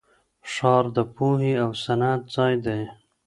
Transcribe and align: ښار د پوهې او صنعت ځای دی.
ښار 0.53 0.85
د 0.95 0.97
پوهې 1.15 1.53
او 1.63 1.71
صنعت 1.83 2.21
ځای 2.35 2.53
دی. 2.65 2.81